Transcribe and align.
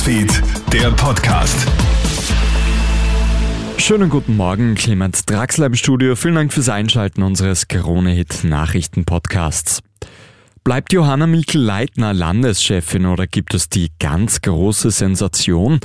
Newsfeed, 0.00 0.42
der 0.72 0.90
Podcast. 0.92 1.68
Schönen 3.76 4.08
guten 4.08 4.34
Morgen, 4.34 4.74
Clemens 4.74 5.26
Draxler 5.26 5.66
im 5.66 5.74
Studio. 5.74 6.16
Vielen 6.16 6.36
Dank 6.36 6.54
fürs 6.54 6.70
Einschalten 6.70 7.22
unseres 7.22 7.68
Krone-Hit 7.68 8.44
Nachrichten-Podcasts. 8.44 9.82
Bleibt 10.64 10.94
Johanna 10.94 11.26
Mikl-Leitner 11.26 12.14
Landeschefin 12.14 13.04
oder 13.04 13.26
gibt 13.26 13.52
es 13.52 13.68
die 13.68 13.90
ganz 13.98 14.40
große 14.40 14.90
Sensation? 14.90 15.80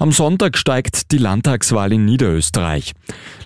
Am 0.00 0.12
Sonntag 0.12 0.56
steigt 0.56 1.10
die 1.10 1.18
Landtagswahl 1.18 1.92
in 1.92 2.04
Niederösterreich. 2.04 2.92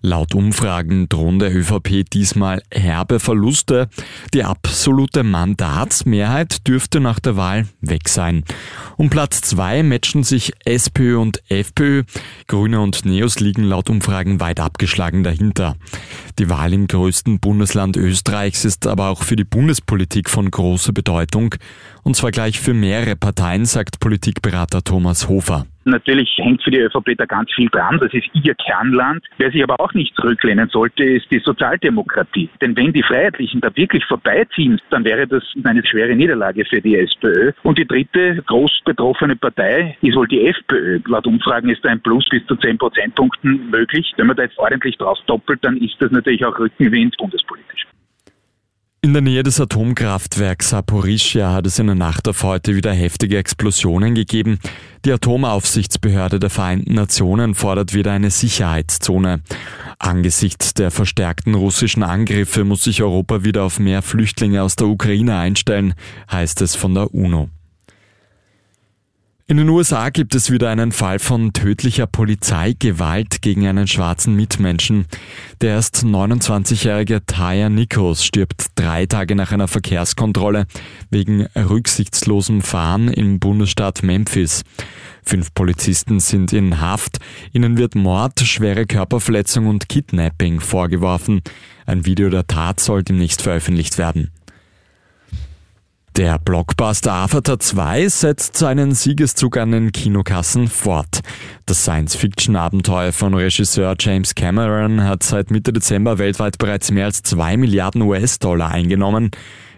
Laut 0.03 0.35
Umfragen 0.35 1.09
drohen 1.09 1.39
der 1.39 1.57
ÖVP 1.57 2.05
diesmal 2.13 2.63
herbe 2.71 3.21
Verluste. 3.21 3.89
Die 4.35 4.45
absolute 4.45 5.23
Mandatsmehrheit 5.23 6.69
dürfte 6.69 7.01
nach 7.01 7.21
der 7.21 7.39
Wahl 7.39 7.69
weg 7.81 8.07
sein. 8.11 8.45
Um 8.99 9.09
Platz 9.09 9.41
zwei 9.41 9.83
matchen 9.83 10.25
sich 10.25 10.53
SPÖ 10.67 11.17
und 11.17 11.43
FPÖ. 11.49 12.03
Grüne 12.49 12.83
und 12.83 13.07
Neos 13.07 13.41
liegen 13.41 13.65
laut 13.65 13.89
Umfragen 13.89 14.39
weit 14.39 14.61
abgeschlagen 14.61 15.25
dahinter. 15.25 15.77
Die 16.39 16.51
Wahl 16.51 16.75
im 16.75 16.87
größten 16.87 17.41
Bundesland 17.41 17.97
Österreichs 17.97 18.67
ist 18.67 18.87
aber 18.87 19.09
auch 19.09 19.23
für 19.23 19.37
die 19.37 19.45
Bundespolitik 19.45 20.29
von 20.29 20.51
großer 20.51 20.93
Bedeutung. 20.93 21.55
Und 22.03 22.15
zwar 22.15 22.31
gleich 22.31 22.61
für 22.61 22.75
mehrere 22.75 23.17
Parteien, 23.17 23.65
sagt 23.65 24.01
Politikberater 24.01 24.85
Thomas 24.85 25.29
Hofer. 25.31 25.65
Natürlich 25.85 26.31
hängt 26.37 26.63
für 26.63 26.71
die 26.71 26.79
ÖVP 26.79 27.17
da 27.17 27.27
ganz 27.27 27.53
viel 27.53 27.69
dran. 27.69 27.99
Das 27.99 28.13
ist 28.15 28.29
ihr 28.33 28.55
Kernland. 28.55 29.25
Wer 29.39 29.51
sich 29.51 29.63
aber 29.63 29.81
auch 29.81 29.93
nicht 29.95 30.15
zurücklehnen 30.17 30.69
sollte, 30.69 31.05
ist 31.05 31.31
die 31.31 31.41
Sozialdemokratie. 31.41 32.49
Denn 32.61 32.77
wenn 32.77 32.93
die 32.93 33.03
Freiheitlichen 33.03 33.61
da 33.61 33.75
wirklich 33.77 34.05
vorbeiziehen, 34.07 34.81
dann 34.91 35.05
wäre 35.05 35.27
das 35.27 35.43
eine 35.65 35.85
schwere 35.85 36.15
Niederlage 36.15 36.65
für 36.65 36.81
die 36.81 36.97
SPÖ. 36.97 37.53
Und 37.63 37.79
die 37.79 37.87
dritte 37.87 38.43
groß 38.47 38.83
betroffene 38.85 39.37
Partei 39.37 39.97
ist 40.03 40.17
wohl 40.17 40.29
die 40.29 40.47
FPÖ. 40.47 41.01
Laut 41.07 41.27
Umfragen 41.27 41.69
ist 41.71 41.85
da 41.85 41.91
ein 41.91 42.01
Plus 42.01 42.29
bis 42.29 42.47
zu 42.47 42.57
10 42.57 42.79
Prozentpunkten 42.79 43.71
möglich. 43.71 44.13
Wenn 44.17 44.27
man 44.27 44.37
da 44.37 44.45
jetzt 44.45 44.59
ordentlich 44.59 44.97
drauf 44.99 45.19
doppelt, 45.27 45.61
dann 45.63 45.77
ist 45.77 45.97
das 46.01 46.11
natürlich 46.11 46.45
auch 46.45 46.59
Rückenwind 46.59 47.17
bundespolitisch. 47.17 47.87
In 49.05 49.15
der 49.15 49.23
Nähe 49.23 49.43
des 49.43 49.61
Atomkraftwerks 49.61 50.69
Saporischia 50.69 51.53
hat 51.53 51.67
es 51.67 51.81
in 51.81 51.89
der 51.89 51.97
Nacht 51.97 52.29
auf 52.29 52.45
heute 52.45 52.77
wieder 52.77 52.93
heftige 52.93 53.37
Explosionen 53.37 54.15
gegeben. 54.15 54.61
Die 55.05 55.11
Atomaufsichtsbehörde 55.11 56.39
der 56.39 56.51
Vereinten 56.51 56.95
Nationen 56.95 57.57
fordert 57.57 57.95
wieder 57.95 58.13
eine 58.13 58.31
Sicherheitszone. 58.31 59.43
Angesichts 59.99 60.75
der 60.75 60.93
verstärkten 60.93 61.55
russischen 61.55 62.05
Angriffe 62.05 62.63
muss 62.63 62.85
sich 62.85 63.03
Europa 63.03 63.43
wieder 63.43 63.65
auf 63.65 63.81
mehr 63.81 64.03
Flüchtlinge 64.03 64.63
aus 64.63 64.77
der 64.77 64.87
Ukraine 64.87 65.37
einstellen, 65.37 65.95
heißt 66.31 66.63
es 66.63 66.77
von 66.77 66.95
der 66.95 67.13
UNO. 67.13 67.49
In 69.53 69.59
den 69.59 69.69
USA 69.69 70.09
gibt 70.09 70.35
es 70.35 70.51
wieder 70.51 70.71
einen 70.71 70.93
Fall 70.93 71.19
von 71.19 71.53
tödlicher 71.53 72.07
Polizeigewalt 72.07 73.43
gegen 73.43 73.67
einen 73.67 73.87
schwarzen 73.87 74.35
Mitmenschen. 74.35 75.05
Der 75.61 75.75
erst 75.75 76.05
29-jährige 76.05 77.27
Taya 77.27 77.69
Nichols 77.69 78.25
stirbt 78.25 78.69
drei 78.77 79.05
Tage 79.05 79.35
nach 79.35 79.53
einer 79.53 79.69
Verkehrskontrolle 79.69 80.65
wegen 81.11 81.43
rücksichtslosem 81.55 82.63
Fahren 82.63 83.09
im 83.09 83.41
Bundesstaat 83.41 84.03
Memphis. 84.03 84.63
Fünf 85.23 85.53
Polizisten 85.53 86.19
sind 86.19 86.55
in 86.55 86.81
Haft. 86.81 87.19
Ihnen 87.53 87.77
wird 87.77 87.95
Mord, 87.95 88.41
schwere 88.41 88.87
Körperverletzung 88.87 89.67
und 89.67 89.87
Kidnapping 89.87 90.61
vorgeworfen. 90.61 91.43
Ein 91.85 92.07
Video 92.07 92.31
der 92.31 92.47
Tat 92.47 92.81
soll 92.81 93.03
demnächst 93.03 93.43
veröffentlicht 93.43 93.99
werden. 93.99 94.31
Der 96.17 96.39
Blockbuster 96.39 97.11
Avatar 97.11 97.59
2 97.59 98.07
setzt 98.09 98.59
seinen 98.59 98.93
Siegeszug 98.93 99.57
an 99.57 99.73
den 99.73 99.93
Kinokassen 99.93 100.69
fort. 100.69 101.21
Das 101.65 101.85
Science-Fiction-Abenteuer 101.85 103.13
von 103.13 103.33
Regisseur 103.33 103.95
James 103.99 104.35
Cameron 104.35 105.05
hat 105.05 105.23
seit 105.23 105.51
Mitte 105.51 105.73
Dezember 105.73 106.19
weltweit 106.19 106.59
bereits 106.59 106.91
mehr 106.91 107.07
als 107.07 107.23
2 107.23 107.57
Milliarden 107.57 108.03
US-Dollar 108.03 108.71
eingenommen. 108.71 109.31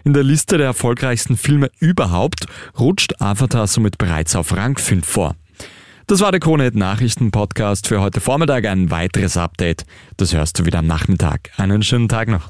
In 0.03 0.11
der 0.11 0.23
Liste 0.23 0.57
der 0.57 0.67
erfolgreichsten 0.67 1.37
Filme 1.37 1.71
überhaupt 1.79 2.47
rutscht 2.77 3.21
Avatar 3.21 3.67
somit 3.67 3.97
bereits 3.97 4.35
auf 4.35 4.53
Rang 4.57 4.77
5 4.77 5.07
vor. 5.07 5.35
Das 6.07 6.19
war 6.19 6.31
der 6.31 6.41
Kronet 6.41 6.75
Nachrichten 6.75 7.31
Podcast 7.31 7.87
für 7.87 8.01
heute 8.01 8.19
Vormittag. 8.19 8.65
Ein 8.65 8.91
weiteres 8.91 9.37
Update. 9.37 9.85
Das 10.17 10.33
hörst 10.33 10.59
du 10.59 10.65
wieder 10.65 10.79
am 10.79 10.87
Nachmittag. 10.87 11.51
Einen 11.55 11.81
schönen 11.81 12.09
Tag 12.09 12.27
noch. 12.27 12.49